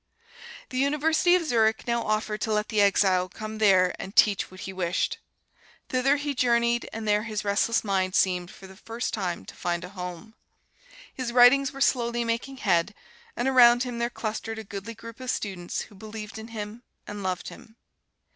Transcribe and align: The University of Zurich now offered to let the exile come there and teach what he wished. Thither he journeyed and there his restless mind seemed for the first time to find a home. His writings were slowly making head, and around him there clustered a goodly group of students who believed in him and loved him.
The 0.69 0.79
University 0.79 1.35
of 1.35 1.45
Zurich 1.45 1.85
now 1.85 2.01
offered 2.01 2.41
to 2.41 2.51
let 2.53 2.69
the 2.69 2.81
exile 2.81 3.29
come 3.29 3.59
there 3.59 3.93
and 3.99 4.15
teach 4.15 4.49
what 4.49 4.61
he 4.61 4.73
wished. 4.73 5.19
Thither 5.89 6.15
he 6.17 6.33
journeyed 6.33 6.89
and 6.91 7.07
there 7.07 7.21
his 7.21 7.45
restless 7.45 7.83
mind 7.83 8.15
seemed 8.15 8.49
for 8.49 8.65
the 8.65 8.75
first 8.77 9.13
time 9.13 9.45
to 9.45 9.53
find 9.53 9.83
a 9.83 9.89
home. 9.89 10.33
His 11.13 11.31
writings 11.31 11.71
were 11.71 11.81
slowly 11.81 12.23
making 12.23 12.57
head, 12.57 12.95
and 13.35 13.47
around 13.47 13.83
him 13.83 13.99
there 13.99 14.09
clustered 14.09 14.57
a 14.57 14.63
goodly 14.63 14.95
group 14.95 15.19
of 15.19 15.29
students 15.29 15.81
who 15.81 15.93
believed 15.93 16.39
in 16.39 16.47
him 16.47 16.81
and 17.05 17.21
loved 17.21 17.49
him. 17.49 17.75